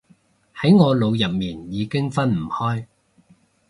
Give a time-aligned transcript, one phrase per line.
[0.59, 2.87] 喺我腦入面已經分唔開